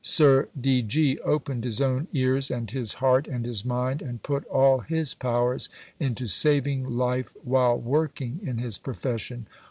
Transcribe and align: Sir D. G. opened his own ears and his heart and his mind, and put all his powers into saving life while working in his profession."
Sir 0.03 0.49
D. 0.59 0.81
G. 0.81 1.19
opened 1.19 1.63
his 1.63 1.79
own 1.79 2.07
ears 2.11 2.49
and 2.49 2.71
his 2.71 2.93
heart 2.95 3.27
and 3.27 3.45
his 3.45 3.63
mind, 3.63 4.01
and 4.01 4.23
put 4.23 4.43
all 4.47 4.79
his 4.79 5.13
powers 5.13 5.69
into 5.99 6.25
saving 6.25 6.85
life 6.87 7.37
while 7.43 7.77
working 7.79 8.39
in 8.41 8.57
his 8.57 8.79
profession." 8.79 9.45